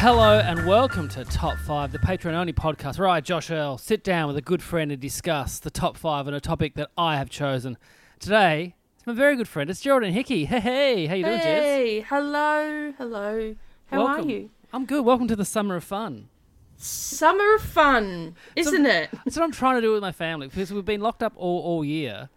Hello 0.00 0.38
and 0.38 0.66
welcome 0.66 1.10
to 1.10 1.26
Top 1.26 1.58
5, 1.58 1.92
the 1.92 1.98
Patreon 1.98 2.32
only 2.32 2.54
podcast 2.54 2.98
where 2.98 3.06
I, 3.06 3.20
Josh 3.20 3.50
Earl, 3.50 3.76
sit 3.76 4.02
down 4.02 4.28
with 4.28 4.36
a 4.38 4.40
good 4.40 4.62
friend 4.62 4.90
and 4.90 4.98
discuss 4.98 5.58
the 5.58 5.70
top 5.70 5.94
5 5.94 6.26
on 6.26 6.32
a 6.32 6.40
topic 6.40 6.74
that 6.76 6.88
I 6.96 7.18
have 7.18 7.28
chosen. 7.28 7.76
Today, 8.18 8.76
it's 8.96 9.06
my 9.06 9.12
very 9.12 9.36
good 9.36 9.46
friend, 9.46 9.68
it's 9.68 9.82
Jordan 9.82 10.14
Hickey. 10.14 10.46
Hey, 10.46 10.60
hey, 10.60 11.06
how 11.06 11.14
you 11.16 11.24
doing, 11.26 11.36
Jess? 11.36 11.46
Hey, 11.46 12.00
hello, 12.00 12.94
hello. 12.96 13.54
How 13.88 14.04
Welcome. 14.04 14.26
are 14.26 14.30
you? 14.30 14.50
I'm 14.72 14.86
good. 14.86 15.04
Welcome 15.04 15.28
to 15.28 15.36
the 15.36 15.44
summer 15.44 15.76
of 15.76 15.84
fun. 15.84 16.30
Summer 16.78 17.56
of 17.56 17.60
fun, 17.60 18.36
isn't 18.56 18.86
it? 18.86 19.10
That's 19.26 19.36
what 19.36 19.44
I'm 19.44 19.52
trying 19.52 19.74
to 19.74 19.82
do 19.82 19.92
with 19.92 20.00
my 20.00 20.12
family 20.12 20.48
because 20.48 20.72
we've 20.72 20.82
been 20.82 21.02
locked 21.02 21.22
up 21.22 21.34
all, 21.36 21.60
all 21.60 21.84
year. 21.84 22.30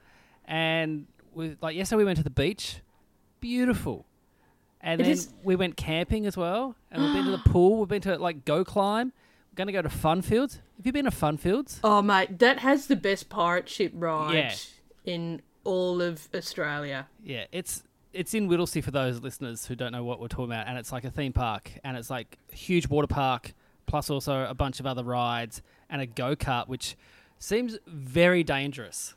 And 0.44 1.08
we 1.34 1.56
like 1.62 1.78
yesterday 1.78 2.00
we 2.00 2.04
went 2.04 2.18
to 2.18 2.26
the 2.26 2.30
beach. 2.30 2.82
Beautiful. 3.40 4.06
And 4.86 5.00
It 5.00 5.06
then 5.06 5.14
is- 5.14 5.34
we 5.44 5.56
went 5.56 5.78
camping 5.78 6.26
as 6.26 6.36
well. 6.38 6.76
And 6.92 7.02
we've 7.02 7.14
been 7.14 7.26
to 7.26 7.32
the 7.32 7.38
pool. 7.50 7.80
We've 7.80 7.88
been 7.90 8.02
to 8.02 8.18
like 8.18 8.44
go 8.46 8.64
climb. 8.66 9.14
We're 9.52 9.56
going 9.56 9.68
to 9.68 9.74
go 9.74 9.82
to 9.82 9.90
Funfields. 9.90 10.60
Have 10.78 10.86
you 10.86 10.92
been 10.92 11.06
to 11.06 11.12
Funfields? 11.12 11.80
Oh, 11.84 12.02
mate, 12.02 12.40
that 12.40 12.60
has 12.60 12.88
the 12.88 12.96
best 12.96 13.30
pirate 13.30 13.70
ship 13.70 13.92
ride 13.96 14.34
Yeah. 14.36 14.54
in 15.06 15.42
all 15.64 16.02
of 16.02 16.28
Australia. 16.36 17.08
Yeah, 17.24 17.46
it's 17.52 17.84
it's 18.14 18.34
in 18.36 18.48
Whittlesea 18.48 18.84
for 18.84 18.92
those 18.92 19.22
listeners 19.22 19.66
who 19.66 19.76
don't 19.76 19.92
know 19.92 20.04
what 20.04 20.20
we're 20.20 20.28
talking 20.28 20.52
about, 20.52 20.68
and 20.68 20.78
it's 20.78 20.92
like 20.92 21.04
a 21.04 21.10
theme 21.10 21.34
park, 21.34 21.72
and 21.84 21.98
it's 21.98 22.12
like 22.12 22.38
a 22.52 22.56
huge 22.56 22.88
water 22.88 23.08
park, 23.08 23.54
plus 23.88 24.10
also 24.12 24.46
a 24.46 24.54
bunch 24.54 24.80
of 24.80 24.86
other 24.86 25.04
rides 25.04 25.64
and 25.90 26.00
a 26.02 26.06
go 26.06 26.36
kart, 26.36 26.68
which 26.68 26.96
seems 27.40 27.78
very 27.88 28.44
dangerous. 28.44 29.16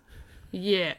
Yeah, 0.50 0.94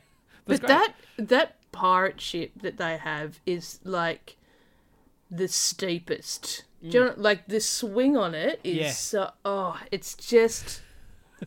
That's 0.46 0.60
but 0.60 0.68
that 0.68 0.94
that 1.18 1.56
pirate 1.72 2.22
ship 2.22 2.52
that 2.62 2.78
they 2.78 2.98
have 2.98 3.40
is 3.46 3.80
like 3.84 4.37
the 5.30 5.48
steepest. 5.48 6.64
Do 6.82 6.90
you 6.90 7.06
know, 7.06 7.14
like 7.18 7.48
the 7.48 7.60
swing 7.60 8.16
on 8.18 8.36
it 8.36 8.60
is 8.64 8.78
Mm. 8.78 8.82
Yeah. 8.82 8.92
so 8.92 9.32
oh, 9.44 9.80
it's 9.92 10.14
just 10.16 10.82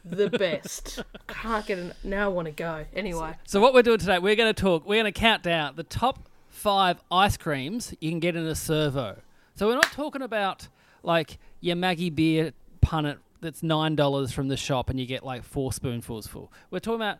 the 0.04 0.28
best. 0.28 1.02
Can't 1.28 1.64
get 1.66 1.78
it 1.78 1.96
now. 2.04 2.26
I 2.26 2.28
want 2.28 2.46
to 2.46 2.52
go 2.52 2.84
anyway. 2.94 3.34
So 3.46 3.60
what 3.60 3.72
we're 3.74 3.82
doing 3.82 3.98
today, 3.98 4.18
we're 4.18 4.36
going 4.36 4.52
to 4.52 4.60
talk, 4.60 4.86
we're 4.86 5.02
going 5.02 5.12
to 5.12 5.18
count 5.18 5.42
down 5.42 5.76
the 5.76 5.82
top 5.84 6.28
five 6.48 7.00
ice 7.10 7.36
creams 7.36 7.94
you 8.00 8.10
can 8.10 8.18
get 8.20 8.34
in 8.36 8.44
a 8.44 8.54
servo. 8.54 9.18
So 9.54 9.66
we're 9.68 9.74
not 9.74 9.90
talking 9.92 10.22
about 10.22 10.68
like 11.02 11.38
your 11.60 11.76
Maggie 11.76 12.10
beer 12.10 12.52
punnet 12.84 13.18
that's 13.40 13.62
nine 13.62 13.94
dollars 13.96 14.32
from 14.32 14.48
the 14.48 14.56
shop 14.56 14.90
and 14.90 14.98
you 15.00 15.06
get 15.06 15.24
like 15.24 15.44
four 15.44 15.72
spoonfuls 15.72 16.26
full. 16.26 16.52
We're 16.70 16.80
talking 16.80 16.96
about 17.00 17.18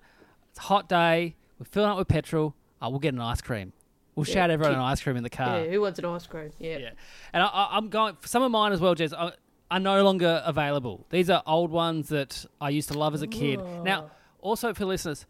it's 0.51 0.59
a 0.59 0.63
hot 0.63 0.89
day, 0.89 1.37
we're 1.59 1.65
filling 1.65 1.91
up 1.91 1.97
with 1.99 2.09
petrol. 2.09 2.55
Oh, 2.83 2.91
we'll 2.91 2.99
get 2.99 3.15
an 3.15 3.21
ice 3.21 3.41
cream. 3.41 3.73
We'll 4.21 4.29
Yeah, 4.29 4.35
shout 4.35 4.51
everyone 4.51 4.75
an 4.75 4.81
ice 4.81 5.03
cream 5.03 5.17
in 5.17 5.23
the 5.23 5.31
car. 5.31 5.61
yeah, 5.61 5.71
who 5.71 5.81
wants 5.81 5.99
an 5.99 6.05
ice 6.05 6.27
cream? 6.27 6.51
Yeah. 6.59 6.79
Yeah, 6.79 6.91
and 7.33 7.43
I, 7.43 7.69
I'm 7.73 7.89
going. 7.89 8.17
Some 8.25 8.43
of 8.43 8.51
mine 8.51 8.73
as 8.73 8.81
well, 8.81 8.95
Jez, 8.95 9.13
are, 9.17 9.33
are 9.71 9.81
no 9.81 10.03
longer 10.05 10.43
available. 10.45 11.07
These 11.11 11.31
are 11.31 11.43
old 11.47 11.71
ones 11.71 12.09
that 12.11 12.45
I 12.61 12.71
used 12.71 12.89
to 12.91 12.99
love 12.99 13.15
as 13.15 13.23
a 13.23 13.27
kid. 13.27 13.61
Now, 13.85 14.11
also 14.41 14.75
for 14.75 14.85
listeners, 14.85 15.27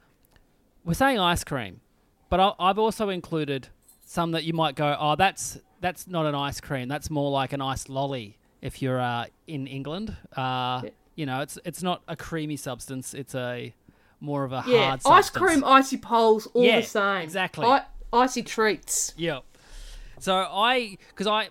we're 0.84 0.94
saying 0.94 1.18
ice 1.18 1.44
cream, 1.44 1.80
but 2.28 2.40
I, 2.40 2.52
I've 2.58 2.78
also 2.78 3.08
included 3.10 3.68
some 4.04 4.32
that 4.32 4.44
you 4.44 4.52
might 4.54 4.74
go, 4.74 4.96
oh, 4.98 5.14
that's 5.16 5.58
that's 5.80 6.06
not 6.08 6.26
an 6.26 6.34
ice 6.34 6.60
cream. 6.60 6.88
That's 6.88 7.10
more 7.10 7.30
like 7.30 7.52
an 7.52 7.60
ice 7.60 7.88
lolly. 7.88 8.38
If 8.60 8.82
you're 8.82 9.00
uh, 9.00 9.26
in 9.46 9.66
England, 9.66 10.16
uh, 10.36 10.82
you 11.14 11.26
know, 11.26 11.40
it's 11.40 11.58
it's 11.64 11.82
not 11.82 12.02
a 12.08 12.16
creamy 12.16 12.56
substance. 12.56 13.14
It's 13.14 13.34
a 13.34 13.72
more 14.20 14.44
of 14.44 14.52
a 14.52 14.62
Yeah, 14.66 14.84
hard 14.88 15.00
ice 15.06 15.30
cream, 15.30 15.64
icy 15.64 15.96
poles, 15.96 16.46
all 16.52 16.62
Yeah, 16.62 16.80
the 16.80 16.86
same. 16.86 17.22
exactly. 17.22 17.66
I- 17.66 17.84
icy 18.12 18.42
treats. 18.42 19.14
Yep. 19.16 19.44
So 20.18 20.34
I, 20.36 20.98
because 21.08 21.26
I, 21.26 21.48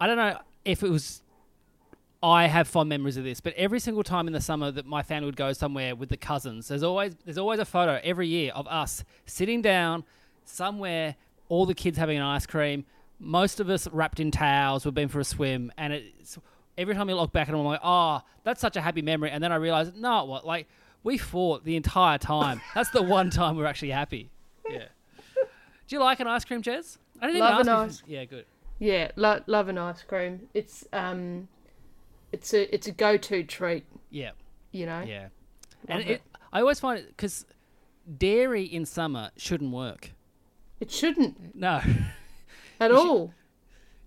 I 0.00 0.06
don't 0.06 0.16
know 0.16 0.38
if 0.64 0.82
it 0.82 0.90
was. 0.90 1.22
I 2.22 2.48
have 2.48 2.68
fond 2.68 2.90
memories 2.90 3.16
of 3.16 3.24
this, 3.24 3.40
but 3.40 3.54
every 3.54 3.80
single 3.80 4.02
time 4.02 4.26
in 4.26 4.34
the 4.34 4.42
summer 4.42 4.70
that 4.70 4.84
my 4.84 5.02
family 5.02 5.24
would 5.24 5.36
go 5.36 5.54
somewhere 5.54 5.96
with 5.96 6.10
the 6.10 6.18
cousins, 6.18 6.68
there's 6.68 6.82
always 6.82 7.14
there's 7.24 7.38
always 7.38 7.58
a 7.60 7.64
photo 7.64 7.98
every 8.04 8.28
year 8.28 8.52
of 8.54 8.68
us 8.68 9.04
sitting 9.24 9.62
down 9.62 10.04
somewhere, 10.44 11.16
all 11.48 11.64
the 11.64 11.74
kids 11.74 11.96
having 11.96 12.18
an 12.18 12.22
ice 12.22 12.44
cream, 12.44 12.84
most 13.18 13.60
of 13.60 13.70
us 13.70 13.88
wrapped 13.92 14.20
in 14.20 14.30
towels. 14.30 14.84
We've 14.84 14.94
been 14.94 15.08
for 15.08 15.20
a 15.20 15.24
swim, 15.24 15.72
and 15.78 15.92
it's 15.92 16.38
every 16.76 16.94
time 16.94 17.08
you 17.08 17.14
look 17.14 17.32
back 17.32 17.48
at 17.48 17.52
them, 17.52 17.60
I'm 17.60 17.66
like, 17.66 17.80
oh, 17.84 18.22
that's 18.42 18.60
such 18.60 18.76
a 18.76 18.80
happy 18.80 19.02
memory. 19.02 19.30
And 19.30 19.42
then 19.44 19.52
I 19.52 19.56
realize, 19.56 19.92
no, 19.94 20.24
what 20.24 20.46
like 20.46 20.66
we 21.02 21.18
fought 21.18 21.64
the 21.64 21.76
entire 21.76 22.18
time. 22.18 22.60
that's 22.74 22.90
the 22.90 23.02
one 23.02 23.30
time 23.30 23.56
we're 23.56 23.66
actually 23.66 23.90
happy. 23.90 24.30
Yeah. 24.68 24.86
Do 25.90 25.96
you 25.96 26.00
like 26.00 26.20
an 26.20 26.28
ice 26.28 26.44
cream, 26.44 26.62
Jez? 26.62 26.98
I 27.20 27.26
didn't 27.26 27.40
Love 27.40 27.54
even 27.60 27.68
an 27.68 27.88
ask 27.88 28.06
you. 28.06 28.14
if- 28.14 28.20
Yeah, 28.20 28.24
good. 28.26 28.44
Yeah, 28.78 29.10
lo- 29.16 29.42
love 29.46 29.68
an 29.68 29.76
ice 29.76 30.02
cream. 30.04 30.48
It's 30.54 30.86
um, 30.92 31.48
it's 32.32 32.54
a 32.54 32.72
it's 32.72 32.86
a 32.86 32.92
go 32.92 33.16
to 33.16 33.42
treat. 33.42 33.84
Yeah, 34.08 34.30
You 34.70 34.86
know. 34.86 35.02
yeah. 35.02 35.28
And 35.88 36.00
it, 36.02 36.08
it. 36.08 36.22
I 36.52 36.60
always 36.60 36.78
find 36.78 36.98
it 37.00 37.08
because 37.08 37.44
dairy 38.18 38.62
in 38.64 38.86
summer 38.86 39.30
shouldn't 39.36 39.72
work. 39.72 40.12
It 40.78 40.90
shouldn't 40.92 41.54
No, 41.56 41.80
at 42.80 42.90
all. 42.92 43.34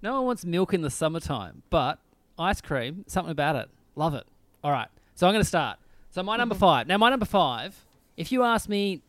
no 0.01 0.13
one 0.16 0.25
wants 0.25 0.45
milk 0.45 0.73
in 0.73 0.81
the 0.81 0.89
summertime, 0.89 1.63
but 1.69 1.99
ice 2.39 2.61
cream, 2.61 3.03
something 3.07 3.31
about 3.31 3.55
it. 3.57 3.69
Love 3.95 4.13
it. 4.16 4.25
All 4.63 4.72
right, 4.72 4.88
so 5.16 5.27
I'm 5.27 5.33
going 5.33 5.43
to 5.43 5.47
start. 5.47 5.77
So 6.11 6.23
my 6.23 6.38
number 6.38 6.55
five. 6.55 6.88
Now 6.88 6.97
my 6.97 7.09
number 7.09 7.25
five. 7.25 7.85
If 8.17 8.31
you 8.31 8.43
asked 8.43 8.69
me 8.69 9.01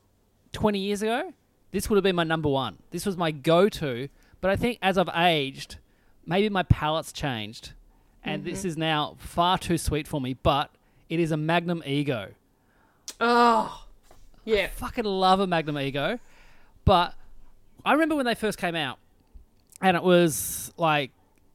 20 0.52 0.78
years 0.80 1.02
ago, 1.02 1.32
this 1.74 1.90
would 1.90 1.96
have 1.96 2.04
been 2.04 2.14
my 2.14 2.22
number 2.22 2.48
one. 2.48 2.78
This 2.92 3.04
was 3.04 3.16
my 3.16 3.32
go-to. 3.32 4.08
But 4.40 4.52
I 4.52 4.56
think 4.56 4.78
as 4.80 4.96
I've 4.96 5.08
aged, 5.12 5.78
maybe 6.24 6.48
my 6.48 6.62
palate's 6.62 7.12
changed, 7.12 7.72
and 8.22 8.44
this 8.44 8.60
mm-hmm. 8.60 8.68
is 8.68 8.76
now 8.76 9.16
far 9.18 9.58
too 9.58 9.76
sweet 9.76 10.06
for 10.06 10.20
me. 10.20 10.34
But 10.40 10.70
it 11.08 11.18
is 11.18 11.32
a 11.32 11.36
Magnum 11.36 11.82
Ego. 11.84 12.28
Oh, 13.20 13.86
yeah. 14.44 14.68
fucking 14.68 15.04
love 15.04 15.40
a 15.40 15.48
Magnum 15.48 15.76
Ego. 15.80 16.20
But 16.84 17.14
I 17.84 17.92
remember 17.92 18.14
when 18.14 18.26
they 18.26 18.36
first 18.36 18.56
came 18.56 18.76
out, 18.76 19.00
and 19.82 19.96
it 19.96 20.02
was 20.04 20.72
like, 20.76 21.10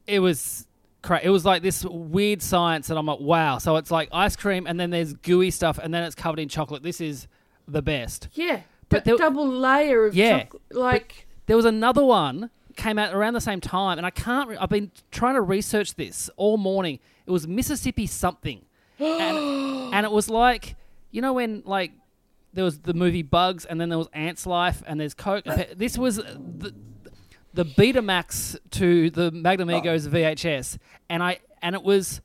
it 0.06 0.18
was 0.18 0.66
cra- 1.00 1.22
it 1.22 1.30
was 1.30 1.46
like 1.46 1.62
this 1.62 1.82
weird 1.82 2.42
science, 2.42 2.90
and 2.90 2.98
I'm 2.98 3.06
like, 3.06 3.20
wow. 3.20 3.56
So 3.56 3.76
it's 3.76 3.90
like 3.90 4.10
ice 4.12 4.36
cream, 4.36 4.66
and 4.66 4.78
then 4.78 4.90
there's 4.90 5.14
gooey 5.14 5.50
stuff, 5.50 5.78
and 5.82 5.94
then 5.94 6.02
it's 6.02 6.14
covered 6.14 6.40
in 6.40 6.50
chocolate. 6.50 6.82
This 6.82 7.00
is 7.00 7.26
the 7.66 7.80
best. 7.80 8.28
Yeah. 8.34 8.60
But 8.90 9.04
there- 9.04 9.16
double 9.16 9.48
layer 9.48 10.04
of 10.06 10.14
Yeah, 10.14 10.40
chocolate. 10.44 10.62
Like, 10.72 11.26
There 11.46 11.56
was 11.56 11.64
another 11.64 12.04
one 12.04 12.50
came 12.76 12.98
out 12.98 13.12
around 13.14 13.34
the 13.34 13.40
same 13.40 13.60
time, 13.60 13.98
and 13.98 14.06
I 14.06 14.10
can't. 14.10 14.48
Re- 14.48 14.56
I've 14.58 14.68
been 14.68 14.90
trying 15.10 15.34
to 15.34 15.40
research 15.42 15.94
this 15.96 16.30
all 16.36 16.56
morning. 16.58 16.98
It 17.26 17.30
was 17.30 17.46
Mississippi 17.48 18.06
something, 18.06 18.64
and, 18.98 19.36
and 19.94 20.06
it 20.06 20.12
was 20.12 20.28
like 20.30 20.76
you 21.10 21.20
know 21.22 21.32
when 21.32 21.62
like 21.66 21.92
there 22.52 22.64
was 22.64 22.80
the 22.80 22.94
movie 22.94 23.22
Bugs, 23.22 23.64
and 23.64 23.80
then 23.80 23.88
there 23.88 23.98
was 23.98 24.08
Ants 24.12 24.46
Life, 24.46 24.82
and 24.86 25.00
there's 25.00 25.14
Coke. 25.14 25.46
Uh. 25.46 25.56
Pe- 25.56 25.74
This 25.74 25.98
was 25.98 26.16
the 26.16 26.74
the 27.52 27.64
Betamax 27.64 28.56
to 28.72 29.10
the 29.10 29.30
Magnum 29.32 29.70
Egos 29.72 30.06
uh. 30.06 30.10
VHS, 30.10 30.78
and 31.08 31.22
I 31.22 31.40
and 31.62 31.74
it 31.74 31.82
was 31.82 32.20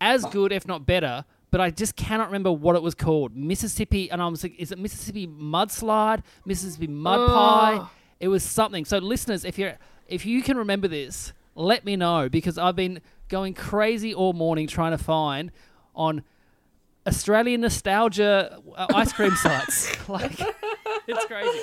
as 0.00 0.24
uh. 0.24 0.28
good, 0.30 0.52
if 0.52 0.66
not 0.66 0.86
better. 0.86 1.24
But 1.50 1.60
I 1.60 1.70
just 1.70 1.96
cannot 1.96 2.26
remember 2.28 2.52
what 2.52 2.76
it 2.76 2.82
was 2.82 2.94
called. 2.94 3.34
Mississippi, 3.34 4.10
and 4.10 4.22
I 4.22 4.28
was 4.28 4.42
like, 4.42 4.54
is 4.58 4.70
it 4.70 4.78
Mississippi 4.78 5.26
Mudslide? 5.26 6.22
Mississippi 6.44 6.86
Mud 6.86 7.28
Pie? 7.28 7.86
It 8.20 8.28
was 8.28 8.42
something. 8.44 8.84
So 8.84 8.98
listeners, 8.98 9.44
if 9.44 9.58
you're 9.58 9.76
if 10.06 10.24
you 10.26 10.42
can 10.42 10.56
remember 10.56 10.86
this, 10.88 11.32
let 11.54 11.84
me 11.84 11.96
know 11.96 12.28
because 12.28 12.56
I've 12.58 12.76
been 12.76 13.00
going 13.28 13.54
crazy 13.54 14.12
all 14.14 14.32
morning 14.32 14.66
trying 14.66 14.90
to 14.92 14.98
find 14.98 15.50
on 15.94 16.22
Australian 17.06 17.62
nostalgia 17.62 18.60
uh, 18.76 18.86
ice 18.94 19.12
cream 19.12 19.34
sites. 19.36 19.96
Like 20.08 20.40
it's 21.06 21.24
crazy. 21.26 21.58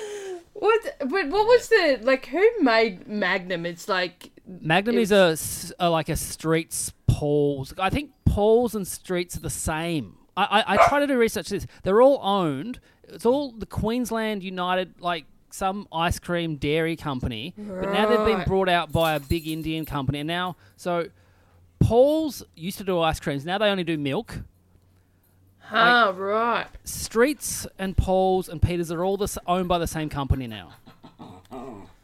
what? 0.54 0.96
But 1.00 1.28
what 1.28 1.46
was 1.46 1.68
the 1.68 2.00
like? 2.02 2.26
Who 2.26 2.46
made 2.60 3.06
Magnum? 3.06 3.64
It's 3.66 3.88
like 3.88 4.30
Magnum 4.46 4.96
is 4.98 5.12
a, 5.12 5.30
s- 5.32 5.72
a- 5.78 5.90
like 5.90 6.08
a 6.08 6.16
streets 6.16 6.92
Paul's. 7.06 7.74
I 7.78 7.90
think 7.90 8.10
Paul's 8.38 8.76
and 8.76 8.86
streets 8.86 9.36
are 9.36 9.40
the 9.40 9.50
same. 9.50 10.14
I, 10.36 10.44
I, 10.44 10.74
I 10.74 10.88
try 10.88 11.00
to 11.00 11.08
do 11.08 11.18
research 11.18 11.48
this. 11.48 11.66
They're 11.82 12.00
all 12.00 12.20
owned. 12.22 12.78
It's 13.08 13.26
all 13.26 13.50
the 13.50 13.66
Queensland 13.66 14.44
United, 14.44 15.00
like 15.00 15.24
some 15.50 15.88
ice 15.92 16.20
cream 16.20 16.54
dairy 16.54 16.94
company. 16.94 17.52
But 17.58 17.92
now 17.92 18.06
they've 18.06 18.36
been 18.36 18.46
brought 18.46 18.68
out 18.68 18.92
by 18.92 19.14
a 19.16 19.18
big 19.20 19.48
Indian 19.48 19.84
company. 19.84 20.20
And 20.20 20.28
now, 20.28 20.54
so 20.76 21.08
Paul's 21.80 22.44
used 22.54 22.78
to 22.78 22.84
do 22.84 23.00
ice 23.00 23.18
creams. 23.18 23.44
Now 23.44 23.58
they 23.58 23.66
only 23.70 23.82
do 23.82 23.98
milk. 23.98 24.38
Ah, 25.72 26.14
right. 26.16 26.66
Streets 26.84 27.66
and 27.76 27.96
Paul's 27.96 28.48
and 28.48 28.62
Peters 28.62 28.92
are 28.92 29.02
all 29.04 29.16
the, 29.16 29.24
s- 29.24 29.36
owned 29.48 29.66
by 29.66 29.78
the 29.78 29.88
same 29.88 30.08
company 30.08 30.46
now. 30.46 30.74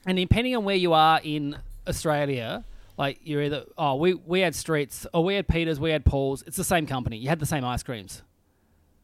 And 0.04 0.16
depending 0.16 0.56
on 0.56 0.64
where 0.64 0.74
you 0.74 0.92
are 0.94 1.20
in 1.22 1.56
Australia, 1.86 2.64
like 2.96 3.20
you're 3.22 3.42
either 3.42 3.64
oh 3.76 3.96
we 3.96 4.14
we 4.14 4.40
had 4.40 4.54
Streets 4.54 5.06
or 5.12 5.24
we 5.24 5.34
had 5.34 5.48
Peters, 5.48 5.80
we 5.80 5.90
had 5.90 6.04
Paul's. 6.04 6.42
It's 6.46 6.56
the 6.56 6.64
same 6.64 6.86
company. 6.86 7.16
You 7.16 7.28
had 7.28 7.40
the 7.40 7.46
same 7.46 7.64
ice 7.64 7.82
creams. 7.82 8.22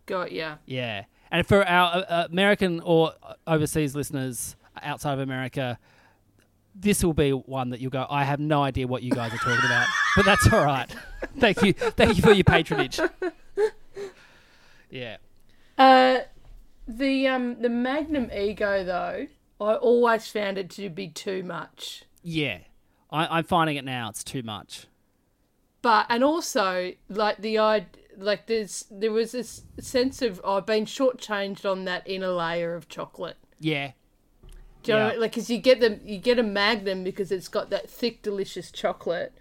Got 0.06 0.32
ya. 0.32 0.56
Yeah. 0.66 1.04
And 1.30 1.46
for 1.46 1.64
our 1.66 1.96
uh, 1.96 2.00
uh, 2.00 2.28
American 2.30 2.80
or 2.80 3.12
uh, 3.22 3.34
overseas 3.46 3.94
listeners 3.94 4.56
outside 4.82 5.14
of 5.14 5.20
America, 5.20 5.78
this 6.74 7.04
will 7.04 7.14
be 7.14 7.30
one 7.30 7.70
that 7.70 7.80
you'll 7.80 7.90
go. 7.90 8.06
I 8.10 8.24
have 8.24 8.40
no 8.40 8.62
idea 8.62 8.86
what 8.86 9.02
you 9.02 9.12
guys 9.12 9.32
are 9.32 9.38
talking 9.38 9.64
about, 9.64 9.86
but 10.16 10.24
that's 10.24 10.52
all 10.52 10.64
right. 10.64 10.88
Thank 11.38 11.62
you, 11.62 11.72
thank 11.72 12.16
you 12.16 12.22
for 12.22 12.32
your 12.32 12.44
patronage. 12.44 12.98
Yeah. 14.90 15.18
Uh, 15.78 16.20
the 16.88 17.28
um 17.28 17.62
the 17.62 17.68
Magnum 17.68 18.30
Ego 18.32 18.84
though, 18.84 19.26
I 19.60 19.74
always 19.74 20.26
found 20.26 20.58
it 20.58 20.70
to 20.70 20.90
be 20.90 21.08
too 21.08 21.42
much. 21.44 22.04
Yeah, 22.22 22.58
I, 23.12 23.38
I'm 23.38 23.44
finding 23.44 23.76
it 23.76 23.84
now. 23.84 24.08
It's 24.08 24.24
too 24.24 24.42
much. 24.42 24.86
But 25.82 26.06
and 26.08 26.22
also 26.22 26.92
like 27.08 27.38
the 27.38 27.58
I 27.58 27.86
like 28.16 28.46
there's 28.46 28.84
there 28.90 29.12
was 29.12 29.32
this 29.32 29.62
sense 29.80 30.20
of 30.22 30.40
oh, 30.44 30.58
I've 30.58 30.66
been 30.66 30.84
shortchanged 30.84 31.64
on 31.70 31.84
that 31.86 32.02
inner 32.06 32.28
layer 32.28 32.74
of 32.74 32.88
chocolate. 32.88 33.36
Yeah, 33.58 33.92
Do 34.82 34.92
you 34.92 34.98
know, 34.98 35.12
Yeah. 35.12 35.18
like, 35.18 35.32
because 35.32 35.50
you 35.50 35.58
get 35.58 35.80
them, 35.80 36.00
you 36.04 36.16
get 36.18 36.38
a 36.38 36.42
Magnum 36.42 37.04
because 37.04 37.30
it's 37.30 37.48
got 37.48 37.68
that 37.70 37.90
thick, 37.90 38.22
delicious 38.22 38.70
chocolate, 38.70 39.34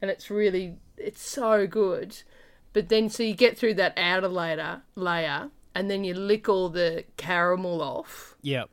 and 0.00 0.10
it's 0.10 0.30
really, 0.30 0.78
it's 0.96 1.22
so 1.22 1.66
good. 1.68 2.22
But 2.72 2.88
then, 2.88 3.08
so 3.08 3.22
you 3.22 3.34
get 3.34 3.56
through 3.56 3.74
that 3.74 3.96
outer 3.96 4.26
layer, 4.26 4.82
layer, 4.96 5.50
and 5.76 5.88
then 5.88 6.02
you 6.02 6.14
lick 6.14 6.48
all 6.48 6.68
the 6.70 7.04
caramel 7.16 7.80
off, 7.82 8.34
yeah, 8.42 8.64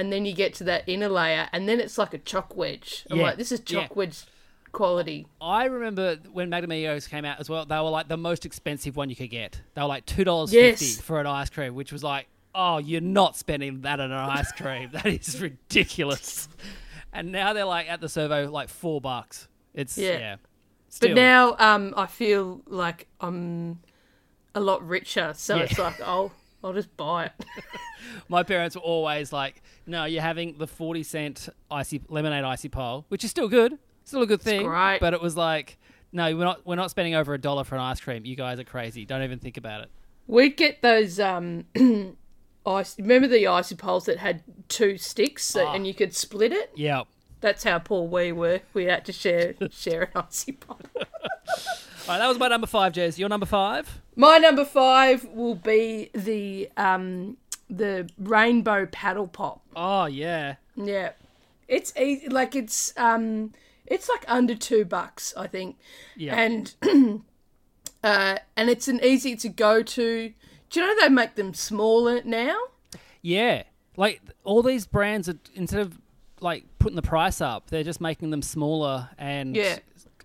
and 0.00 0.12
then 0.12 0.24
you 0.24 0.32
get 0.32 0.54
to 0.54 0.64
that 0.64 0.84
inner 0.86 1.08
layer, 1.08 1.48
and 1.52 1.68
then 1.68 1.78
it's 1.80 1.98
like 1.98 2.14
a 2.14 2.18
choc 2.18 2.56
wedge. 2.56 3.04
I'm 3.10 3.18
Yeah, 3.18 3.24
like, 3.24 3.36
this 3.36 3.52
is 3.52 3.62
yeah. 3.68 3.88
wedge 3.94 4.24
quality. 4.72 5.26
I 5.40 5.64
remember 5.66 6.16
when 6.32 6.48
Magnum 6.48 6.72
Egos 6.72 7.06
came 7.06 7.24
out 7.24 7.38
as 7.40 7.50
well. 7.50 7.66
They 7.66 7.76
were 7.76 7.90
like 7.90 8.08
the 8.08 8.16
most 8.16 8.46
expensive 8.46 8.96
one 8.96 9.10
you 9.10 9.16
could 9.16 9.30
get. 9.30 9.60
They 9.74 9.82
were 9.82 9.88
like 9.88 10.06
two 10.06 10.24
dollars 10.24 10.50
fifty 10.52 10.84
Yes. 10.86 11.00
for 11.00 11.20
an 11.20 11.26
ice 11.26 11.50
cream, 11.50 11.74
which 11.74 11.92
was 11.92 12.02
like, 12.02 12.28
oh, 12.54 12.78
you're 12.78 13.00
not 13.00 13.36
spending 13.36 13.82
that 13.82 14.00
on 14.00 14.10
an 14.10 14.16
ice 14.18 14.52
cream. 14.52 14.90
that 14.94 15.06
is 15.06 15.40
ridiculous. 15.40 16.48
and 17.12 17.30
now 17.32 17.52
they're 17.52 17.64
like 17.64 17.88
at 17.90 18.00
the 18.00 18.08
servo 18.08 18.50
like 18.50 18.68
four 18.68 19.00
bucks. 19.00 19.48
It's 19.74 19.98
yeah. 19.98 20.18
Yeah. 20.18 20.36
Still, 20.88 21.10
But 21.10 21.14
now, 21.16 21.56
um, 21.58 21.94
I 21.96 22.06
feel 22.06 22.62
like 22.66 23.06
I'm 23.20 23.78
a 24.56 24.60
lot 24.60 24.84
richer, 24.86 25.32
so 25.36 25.54
Yeah. 25.56 25.62
it's 25.62 25.78
like, 25.78 26.00
oh, 26.04 26.32
I'll 26.62 26.72
just 26.72 26.94
buy 26.96 27.26
it. 27.26 27.32
my 28.28 28.42
parents 28.42 28.76
were 28.76 28.82
always 28.82 29.32
like, 29.32 29.62
"No, 29.86 30.04
you're 30.04 30.22
having 30.22 30.58
the 30.58 30.66
forty 30.66 31.02
cent 31.02 31.48
icy 31.70 32.02
lemonade 32.08 32.44
icy 32.44 32.68
pole, 32.68 33.04
which 33.08 33.24
is 33.24 33.30
still 33.30 33.48
good, 33.48 33.78
still 34.04 34.22
a 34.22 34.26
good 34.26 34.42
thing." 34.42 34.64
great. 34.66 34.98
But 35.00 35.14
it 35.14 35.22
was 35.22 35.36
like, 35.36 35.78
no, 36.12 36.36
we're 36.36 36.44
not. 36.44 36.66
We're 36.66 36.76
not 36.76 36.90
spending 36.90 37.14
over 37.14 37.32
a 37.34 37.38
dollar 37.38 37.64
for 37.64 37.76
an 37.76 37.80
ice 37.80 38.00
cream. 38.00 38.24
You 38.26 38.36
guys 38.36 38.58
are 38.58 38.64
crazy. 38.64 39.04
Don't 39.06 39.22
even 39.22 39.38
think 39.38 39.56
about 39.56 39.82
it. 39.82 39.90
We'd 40.26 40.56
get 40.56 40.82
those 40.82 41.18
um 41.18 41.64
ice 42.66 42.98
remember 42.98 43.26
the 43.28 43.46
icy 43.46 43.74
poles 43.74 44.04
that 44.04 44.18
had 44.18 44.42
two 44.68 44.98
sticks 44.98 45.44
so, 45.44 45.66
Ah. 45.66 45.72
and 45.72 45.86
you 45.86 45.94
could 45.94 46.14
split 46.14 46.52
it? 46.52 46.70
Yeah. 46.76 47.02
That's 47.40 47.64
how 47.64 47.78
poor 47.78 48.06
we 48.06 48.32
were. 48.32 48.60
We 48.74 48.84
had 48.84 49.06
to 49.06 49.12
share 49.12 49.54
share 49.70 50.02
an 50.14 50.24
icy 50.28 50.52
pole. 50.52 50.78
Right, 52.10 52.18
that 52.18 52.26
was 52.26 52.40
my 52.40 52.48
number 52.48 52.66
five, 52.66 52.92
Jez. 52.92 53.18
Your 53.18 53.28
number 53.28 53.46
five? 53.46 54.02
My 54.16 54.36
number 54.38 54.64
five 54.64 55.24
will 55.26 55.54
be 55.54 56.10
the 56.12 56.68
um 56.76 57.36
the 57.68 58.10
rainbow 58.18 58.86
paddle 58.86 59.28
pop. 59.28 59.62
Oh 59.76 60.06
yeah. 60.06 60.56
Yeah. 60.74 61.12
It's 61.68 61.96
easy 61.96 62.28
like 62.28 62.56
it's 62.56 62.92
um 62.96 63.52
it's 63.86 64.08
like 64.08 64.24
under 64.26 64.56
two 64.56 64.84
bucks, 64.84 65.32
I 65.36 65.46
think. 65.46 65.78
Yeah. 66.16 66.34
And 66.34 66.74
uh 68.02 68.38
and 68.56 68.68
it's 68.68 68.88
an 68.88 68.98
easy 69.04 69.36
to 69.36 69.48
go 69.48 69.80
to 69.80 70.32
do 70.70 70.80
you 70.80 70.84
know 70.84 71.00
they 71.00 71.08
make 71.10 71.36
them 71.36 71.54
smaller 71.54 72.22
now? 72.24 72.56
Yeah. 73.22 73.62
Like 73.96 74.20
all 74.42 74.64
these 74.64 74.84
brands 74.84 75.28
are 75.28 75.38
instead 75.54 75.78
of 75.78 76.00
like 76.40 76.64
putting 76.80 76.96
the 76.96 77.02
price 77.02 77.40
up, 77.40 77.70
they're 77.70 77.84
just 77.84 78.00
making 78.00 78.30
them 78.30 78.42
smaller 78.42 79.10
and 79.16 79.54
Yeah. 79.54 79.78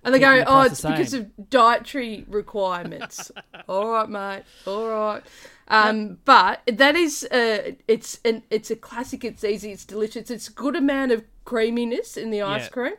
And 0.06 0.14
they 0.14 0.20
go, 0.20 0.44
oh, 0.48 0.62
it's 0.62 0.82
because 0.82 1.14
of 1.14 1.50
dietary 1.50 2.26
requirements. 2.30 3.32
All 3.68 3.90
right, 3.90 4.08
mate. 4.10 4.44
All 4.66 4.88
right. 4.88 5.24
Um, 5.68 6.20
but 6.26 6.62
that 6.68 6.96
is, 6.96 7.24
uh, 7.26 7.72
it's 7.88 8.20
an, 8.24 8.44
it's 8.52 8.70
a 8.70 8.76
classic. 8.76 9.26
It's 9.26 9.44
easy. 9.44 9.72
It's 9.72 9.84
delicious. 9.84 10.30
It's 10.30 10.48
a 10.48 10.52
good 10.54 10.76
amount 10.76 11.12
of 11.12 11.24
creaminess 11.44 12.18
in 12.18 12.30
the 12.30 12.44
ice 12.44 12.64
Yeah. 12.64 12.70
cream, 12.70 12.94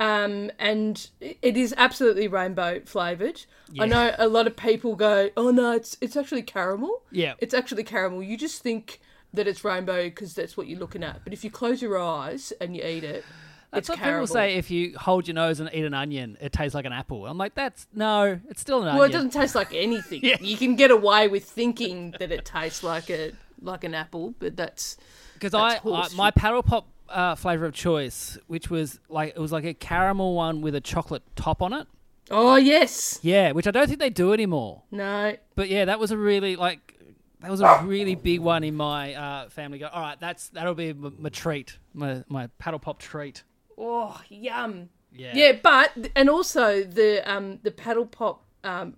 um, 0.00 0.50
and 0.58 1.08
it 1.20 1.36
it 1.42 1.56
is 1.58 1.74
absolutely 1.76 2.26
rainbow 2.28 2.80
flavored. 2.86 3.42
Yeah. 3.70 3.82
I 3.82 3.86
know 3.86 4.14
a 4.16 4.26
lot 4.28 4.46
of 4.46 4.56
people 4.56 4.96
go, 4.96 5.28
oh 5.36 5.50
no, 5.50 5.72
it's 5.72 5.98
it's 6.00 6.16
actually 6.16 6.42
caramel. 6.42 7.02
Yeah. 7.12 7.34
It's 7.38 7.52
actually 7.52 7.84
caramel. 7.84 8.22
You 8.22 8.38
just 8.38 8.62
think 8.62 9.00
that 9.34 9.46
it's 9.46 9.62
rainbow 9.62 10.04
because 10.04 10.32
that's 10.34 10.56
what 10.56 10.66
you're 10.66 10.78
looking 10.78 11.04
at. 11.04 11.22
But 11.24 11.34
if 11.34 11.44
you 11.44 11.50
close 11.50 11.82
your 11.82 11.98
eyes 11.98 12.52
and 12.58 12.74
you 12.74 12.82
eat 12.82 13.04
it, 13.04 13.22
That's 13.70 13.88
it's 13.88 13.98
what 13.98 13.98
people 14.02 14.26
say 14.26 14.54
if 14.54 14.70
you 14.70 14.96
hold 14.98 15.28
your 15.28 15.34
nose 15.34 15.60
and 15.60 15.68
eat 15.72 15.84
an 15.84 15.92
onion, 15.92 16.38
it 16.40 16.52
tastes 16.52 16.74
like 16.74 16.86
an 16.86 16.92
apple. 16.92 17.26
I'm 17.26 17.36
like, 17.36 17.54
that's 17.54 17.86
no, 17.92 18.40
it's 18.48 18.60
still 18.60 18.80
an 18.82 18.88
onion. 18.88 18.98
Well, 18.98 19.08
it 19.08 19.12
doesn't 19.12 19.32
taste 19.32 19.54
like 19.54 19.74
anything. 19.74 20.20
Yeah. 20.28 20.36
You 20.40 20.56
can 20.56 20.74
get 20.76 20.90
away 20.90 21.28
with 21.28 21.44
thinking 21.44 22.14
that 22.18 22.32
it 22.32 22.44
tastes 22.44 22.82
like 22.82 23.10
a 23.10 23.32
like 23.60 23.84
an 23.84 23.94
apple, 23.94 24.34
but 24.38 24.56
that's 24.56 24.96
Because 25.34 25.54
I, 25.54 25.80
I 25.84 26.08
my 26.14 26.30
paddle 26.30 26.62
pop 26.62 26.86
uh, 27.08 27.34
flavor 27.34 27.66
of 27.66 27.74
choice, 27.74 28.38
which 28.46 28.70
was 28.70 29.00
like 29.08 29.34
it 29.36 29.38
was 29.38 29.52
like 29.52 29.64
a 29.64 29.74
caramel 29.74 30.34
one 30.34 30.60
with 30.60 30.74
a 30.74 30.80
chocolate 30.80 31.22
top 31.36 31.62
on 31.62 31.72
it. 31.72 31.86
oh 32.30 32.56
yes, 32.56 33.18
Yeah, 33.22 33.52
which 33.52 33.66
I 33.66 33.70
don't 33.70 33.86
think 33.86 34.00
they 34.00 34.10
do 34.10 34.32
anymore. 34.32 34.82
no, 34.90 35.36
But 35.54 35.68
yeah, 35.68 35.84
that 35.86 35.98
was 35.98 36.10
a 36.10 36.16
really 36.16 36.56
like 36.56 36.94
that 37.40 37.50
was 37.50 37.60
a 37.60 37.82
really 37.84 38.14
big 38.14 38.40
one 38.40 38.64
in 38.64 38.74
my 38.74 39.14
uh, 39.14 39.48
family. 39.48 39.78
Go, 39.78 39.86
all 39.86 40.00
right, 40.02 40.18
that's 40.18 40.48
that'll 40.48 40.74
be 40.74 40.92
my, 40.92 41.10
my 41.18 41.28
treat, 41.28 41.78
my 41.94 42.24
my 42.28 42.48
paddle 42.58 42.80
pop 42.80 42.98
treat. 42.98 43.44
Oh 43.78 44.20
yum. 44.28 44.88
Yeah, 45.12 45.32
Yeah, 45.34 45.52
but 45.62 46.10
and 46.14 46.28
also 46.28 46.82
the 46.84 47.22
um 47.30 47.60
the 47.62 47.70
paddle 47.70 48.04
pop 48.06 48.44
um 48.64 48.96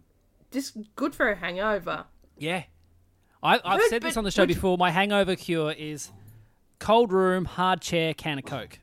just 0.50 0.76
good 0.96 1.14
for 1.14 1.30
a 1.30 1.36
hangover. 1.36 2.04
yeah. 2.38 2.64
I, 3.42 3.54
I've 3.54 3.62
But- 3.80 3.88
said 3.88 4.02
this 4.02 4.16
on 4.18 4.24
the 4.24 4.30
show 4.30 4.44
before. 4.44 4.76
My 4.76 4.90
hangover 4.90 5.34
cure 5.34 5.72
is 5.72 6.10
cold 6.78 7.10
room, 7.10 7.46
hard 7.46 7.80
chair, 7.80 8.12
can 8.12 8.38
of 8.38 8.44
coke. 8.44 8.80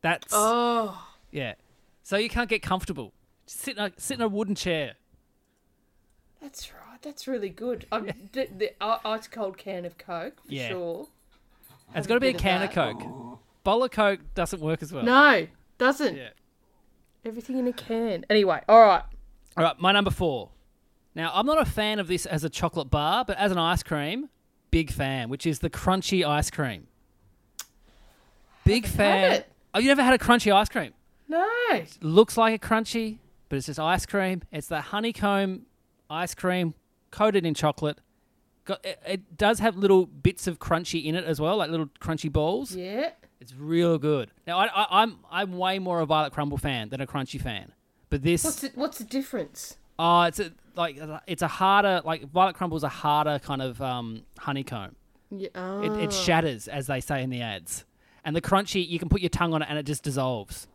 That's 0.00 0.26
Oh, 0.32 1.06
yeah. 1.30 1.54
So 2.02 2.16
you 2.16 2.28
can't 2.28 2.48
get 2.48 2.62
comfortable. 2.62 3.12
Just 3.46 3.60
sit 3.60 3.76
in 3.78 3.84
a 3.84 3.92
sit 3.98 4.16
in 4.16 4.22
a 4.22 4.28
wooden 4.28 4.56
chair. 4.56 4.94
that's 6.40 6.72
right. 6.72 7.00
That's 7.02 7.26
really 7.28 7.48
good. 7.48 7.86
I'm, 7.92 8.06
the, 8.32 8.48
the 8.56 8.72
uh, 8.80 8.98
ice 9.04 9.28
cold 9.28 9.56
can 9.58 9.84
of 9.84 9.98
Coke 9.98 10.36
for 10.46 10.52
Yeah. 10.52 10.68
sure. 10.68 11.06
It's 11.94 12.06
got 12.06 12.14
to 12.14 12.20
be 12.20 12.28
a 12.28 12.34
can 12.34 12.62
of 12.62 12.74
that. 12.74 12.98
coke. 12.98 13.38
Bowl 13.64 13.84
of 13.84 13.90
coke 13.90 14.20
doesn't 14.34 14.60
work 14.60 14.82
as 14.82 14.92
well. 14.92 15.04
No, 15.04 15.46
doesn't. 15.78 16.16
Yeah. 16.16 16.30
Everything 17.24 17.58
in 17.58 17.66
a 17.68 17.72
can. 17.72 18.26
Anyway, 18.28 18.60
all 18.68 18.80
right. 18.80 19.02
All 19.56 19.64
right, 19.64 19.78
my 19.80 19.92
number 19.92 20.10
four. 20.10 20.50
Now, 21.14 21.30
I'm 21.34 21.46
not 21.46 21.60
a 21.60 21.64
fan 21.64 21.98
of 21.98 22.08
this 22.08 22.26
as 22.26 22.42
a 22.42 22.48
chocolate 22.50 22.90
bar, 22.90 23.24
but 23.24 23.36
as 23.38 23.52
an 23.52 23.58
ice 23.58 23.82
cream, 23.82 24.28
big 24.70 24.90
fan, 24.90 25.28
which 25.28 25.46
is 25.46 25.58
the 25.60 25.70
crunchy 25.70 26.26
ice 26.26 26.50
cream. 26.50 26.86
Big 28.64 28.86
fan. 28.86 29.32
it. 29.32 29.52
Oh, 29.74 29.78
you 29.78 29.88
never 29.88 30.02
had 30.02 30.14
a 30.14 30.18
crunchy 30.18 30.52
ice 30.52 30.68
cream? 30.68 30.92
No. 31.28 31.46
Looks 32.00 32.36
like 32.36 32.62
a 32.62 32.66
crunchy, 32.66 33.18
but 33.48 33.56
it's 33.56 33.66
just 33.66 33.78
ice 33.78 34.06
cream. 34.06 34.42
It's 34.50 34.68
the 34.68 34.80
honeycomb 34.80 35.66
ice 36.08 36.34
cream 36.34 36.74
coated 37.10 37.44
in 37.46 37.54
chocolate. 37.54 37.98
Got, 38.64 38.84
it, 38.84 39.00
it 39.06 39.36
does 39.36 39.58
have 39.58 39.76
little 39.76 40.06
bits 40.06 40.46
of 40.46 40.58
crunchy 40.58 41.04
in 41.04 41.14
it 41.14 41.24
as 41.24 41.40
well, 41.40 41.56
like 41.56 41.70
little 41.70 41.88
crunchy 42.00 42.32
balls. 42.32 42.74
Yeah. 42.74 43.10
It's 43.42 43.54
real 43.56 43.98
good. 43.98 44.30
Now, 44.46 44.58
I, 44.58 44.66
I, 44.66 44.86
I'm 45.02 45.18
I'm 45.28 45.58
way 45.58 45.80
more 45.80 46.00
a 46.00 46.06
Violet 46.06 46.32
Crumble 46.32 46.58
fan 46.58 46.90
than 46.90 47.00
a 47.00 47.06
crunchy 47.08 47.40
fan, 47.40 47.72
but 48.08 48.22
this 48.22 48.44
What's 48.44 48.60
the, 48.60 48.70
what's 48.76 48.98
the 48.98 49.04
difference? 49.04 49.76
Oh, 49.98 50.22
it's 50.22 50.38
a 50.38 50.52
like 50.76 50.96
it's 51.26 51.42
a 51.42 51.48
harder 51.48 52.02
like 52.04 52.30
violet 52.30 52.54
crumble's 52.54 52.84
a 52.84 52.88
harder 52.88 53.40
kind 53.40 53.60
of 53.60 53.82
um, 53.82 54.22
honeycomb. 54.38 54.94
Yeah. 55.30 55.48
It, 55.48 55.52
Oh. 55.56 55.98
it 55.98 56.12
shatters, 56.12 56.68
as 56.68 56.86
they 56.86 57.00
say 57.00 57.22
in 57.22 57.30
the 57.30 57.40
ads. 57.42 57.84
And 58.24 58.36
the 58.36 58.40
crunchy, 58.40 58.86
you 58.88 59.00
can 59.00 59.08
put 59.08 59.20
your 59.20 59.30
tongue 59.30 59.54
on 59.54 59.62
it 59.62 59.66
and 59.68 59.76
it 59.76 59.86
just 59.86 60.04
dissolves. 60.04 60.68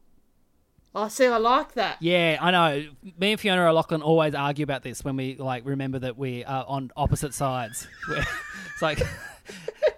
Oh, 0.93 1.07
see, 1.07 1.27
I 1.27 1.37
like 1.37 1.73
that. 1.75 1.97
Yeah, 2.01 2.37
I 2.41 2.51
know. 2.51 2.87
Me 3.17 3.31
and 3.31 3.39
Fiona 3.39 3.69
O'Loughlin 3.69 4.01
always 4.01 4.33
argue 4.35 4.63
about 4.63 4.83
this 4.83 5.05
when 5.05 5.15
we 5.15 5.35
like 5.37 5.65
remember 5.65 5.99
that 5.99 6.17
we 6.17 6.43
are 6.43 6.65
on 6.67 6.91
opposite 6.97 7.33
sides. 7.33 7.87
it's 8.09 8.81
like 8.81 8.99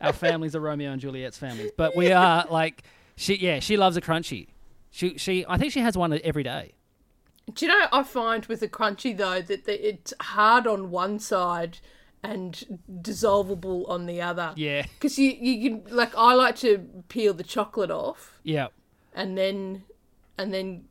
our 0.01 0.13
families 0.13 0.55
are 0.55 0.59
Romeo 0.61 0.91
and 0.91 1.01
Juliet's 1.01 1.37
families, 1.37 1.71
but 1.77 1.95
we 1.95 2.11
are 2.11 2.45
like 2.49 2.83
she. 3.15 3.35
Yeah, 3.35 3.59
she 3.59 3.77
loves 3.77 3.97
a 3.97 4.01
crunchy. 4.01 4.47
She 4.91 5.17
she. 5.17 5.45
I 5.47 5.57
think 5.57 5.71
she 5.71 5.79
has 5.81 5.97
one 5.97 6.19
every 6.23 6.43
day. 6.43 6.73
Do 7.53 7.65
you 7.65 7.71
know? 7.71 7.87
I 7.91 8.03
find 8.03 8.45
with 8.45 8.59
the 8.59 8.67
crunchy 8.67 9.15
though 9.17 9.41
that 9.41 9.65
the, 9.65 9.87
it's 9.89 10.13
hard 10.21 10.67
on 10.67 10.91
one 10.91 11.19
side 11.19 11.79
and 12.23 12.79
dissolvable 13.01 13.89
on 13.89 14.05
the 14.05 14.21
other. 14.21 14.53
Yeah. 14.55 14.83
Because 14.83 15.17
you 15.17 15.31
you 15.31 15.69
can 15.81 15.95
like 15.95 16.13
I 16.17 16.33
like 16.33 16.55
to 16.57 16.79
peel 17.07 17.33
the 17.33 17.43
chocolate 17.43 17.91
off 17.91 18.39
Yeah. 18.43 18.67
and 19.13 19.37
then 19.37 19.83
and 20.37 20.53
then 20.53 20.85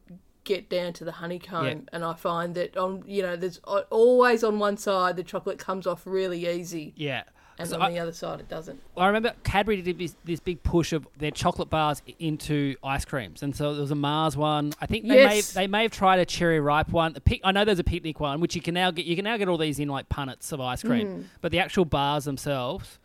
get 0.44 0.70
down 0.70 0.94
to 0.94 1.04
the 1.04 1.12
honeycomb 1.12 1.66
Yeah. 1.66 1.74
and 1.92 2.04
I 2.04 2.14
find 2.14 2.54
that 2.54 2.76
on 2.78 3.04
you 3.06 3.22
know 3.22 3.36
there's 3.36 3.58
always 3.90 4.42
on 4.42 4.58
one 4.58 4.78
side 4.78 5.16
the 5.16 5.22
chocolate 5.22 5.58
comes 5.58 5.86
off 5.86 6.02
really 6.06 6.48
easy 6.48 6.94
Yeah. 6.96 7.24
And 7.58 7.68
So 7.68 7.76
on 7.76 7.82
I, 7.82 7.90
the 7.90 7.98
other 7.98 8.12
side 8.12 8.40
it 8.40 8.48
doesn't. 8.48 8.80
I 8.96 9.06
remember 9.06 9.32
Cadbury 9.44 9.82
did 9.82 9.98
this, 9.98 10.14
this 10.24 10.40
big 10.40 10.62
push 10.62 10.92
of 10.92 11.06
their 11.18 11.30
chocolate 11.30 11.68
bars 11.70 12.02
into 12.18 12.76
ice 12.84 13.04
creams, 13.04 13.42
and 13.42 13.54
so 13.56 13.72
there 13.72 13.80
was 13.82 13.90
a 13.90 13.94
Mars 13.96 14.36
one. 14.36 14.72
I 14.80 14.86
think 14.86 15.06
they 15.08 15.16
Yes. 15.16 15.54
may 15.56 15.62
they 15.62 15.66
may 15.66 15.82
have 15.82 15.90
tried 15.92 16.18
a 16.20 16.24
cherry 16.26 16.60
ripe 16.60 16.90
one. 16.90 17.12
The 17.14 17.20
pic, 17.20 17.40
I 17.44 17.52
know 17.52 17.64
there's 17.64 17.78
a 17.78 17.84
picnic 17.84 18.20
one, 18.20 18.40
which 18.40 18.54
you 18.54 18.62
can 18.62 18.74
now 18.74 18.90
get. 18.90 19.06
You 19.06 19.16
can 19.16 19.24
now 19.24 19.36
get 19.36 19.48
all 19.48 19.58
these 19.58 19.78
in 19.78 19.88
like 19.88 20.08
punnets 20.08 20.52
of 20.52 20.60
ice 20.60 20.82
cream, 20.82 21.28
but 21.40 21.50
the 21.52 21.58
actual 21.58 21.84
bars 21.84 22.24
themselves, 22.24 22.98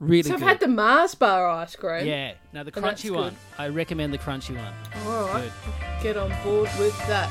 really 0.00 0.22
Mm. 0.22 0.26
So 0.28 0.34
I've 0.34 0.40
good. 0.40 0.48
had 0.48 0.60
the 0.60 0.68
Mars 0.68 1.14
bar 1.14 1.48
ice 1.48 1.76
cream. 1.76 2.06
yeah, 2.06 2.32
no, 2.52 2.64
the 2.64 2.72
crunchy 2.72 3.14
one. 3.14 3.36
I 3.58 3.68
recommend 3.68 4.12
the 4.12 4.18
crunchy 4.18 4.56
one. 4.56 4.74
All 5.06 5.26
right. 5.28 5.50
Get 6.02 6.16
on 6.16 6.30
board 6.42 6.68
with 6.78 6.96
that. 7.06 7.30